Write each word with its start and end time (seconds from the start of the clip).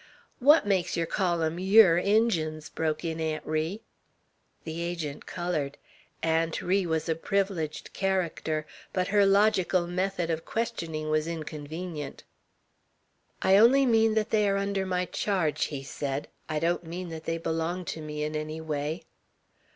"What 0.39 0.65
makes 0.65 0.97
yer 0.97 1.05
call 1.05 1.43
'em 1.43 1.59
yeour 1.59 1.95
Injuns?" 1.95 2.69
broke 2.69 3.05
in 3.05 3.19
Aunt 3.21 3.45
Ri. 3.45 3.83
The 4.63 4.81
Agent 4.81 5.27
colored. 5.27 5.77
Aunt 6.23 6.59
Ri 6.63 6.87
was 6.87 7.07
a 7.07 7.13
privileged 7.13 7.93
character, 7.93 8.65
but 8.93 9.09
her 9.09 9.27
logical 9.27 9.85
method 9.85 10.31
of 10.31 10.43
questioning 10.43 11.11
was 11.11 11.27
inconvenient. 11.27 12.23
"I 13.43 13.57
only 13.57 13.85
mean 13.85 14.15
that 14.15 14.31
they 14.31 14.49
are 14.49 14.57
under 14.57 14.87
my 14.87 15.05
charge," 15.05 15.65
he 15.65 15.83
said. 15.83 16.27
"I 16.49 16.57
don't 16.57 16.83
mean 16.83 17.09
that 17.09 17.25
they 17.25 17.37
belong 17.37 17.85
to 17.93 18.01
me 18.01 18.23
in 18.23 18.35
any 18.35 18.59
way." 18.59 19.03